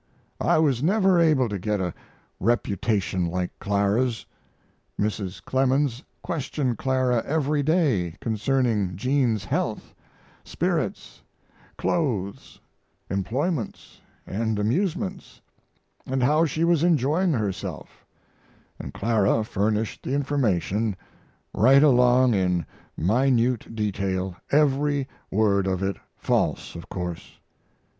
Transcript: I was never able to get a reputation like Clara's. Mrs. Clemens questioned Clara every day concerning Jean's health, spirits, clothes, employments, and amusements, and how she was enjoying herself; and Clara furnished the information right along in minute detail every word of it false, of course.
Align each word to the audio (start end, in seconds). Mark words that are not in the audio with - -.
I 0.39 0.57
was 0.57 0.81
never 0.81 1.19
able 1.19 1.47
to 1.47 1.59
get 1.59 1.79
a 1.79 1.93
reputation 2.39 3.27
like 3.27 3.51
Clara's. 3.59 4.25
Mrs. 4.99 5.45
Clemens 5.45 6.01
questioned 6.23 6.79
Clara 6.79 7.21
every 7.23 7.61
day 7.61 8.15
concerning 8.19 8.95
Jean's 8.95 9.45
health, 9.45 9.93
spirits, 10.43 11.21
clothes, 11.77 12.59
employments, 13.11 14.01
and 14.25 14.57
amusements, 14.57 15.39
and 16.07 16.23
how 16.23 16.45
she 16.47 16.63
was 16.63 16.81
enjoying 16.81 17.33
herself; 17.33 18.03
and 18.79 18.95
Clara 18.95 19.43
furnished 19.43 20.01
the 20.01 20.13
information 20.15 20.95
right 21.53 21.83
along 21.83 22.33
in 22.33 22.65
minute 22.97 23.75
detail 23.75 24.35
every 24.51 25.07
word 25.29 25.67
of 25.67 25.83
it 25.83 25.97
false, 26.17 26.73
of 26.75 26.89
course. 26.89 27.37